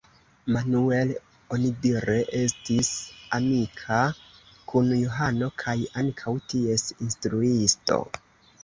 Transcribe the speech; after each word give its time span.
Manuel 0.53 1.11
onidire 1.57 2.15
estis 2.39 2.89
amika 3.39 4.01
kun 4.73 4.91
Johano 5.05 5.53
kaj 5.65 5.79
ankaŭ 6.05 6.37
ties 6.55 6.91
instruisto. 7.09 8.03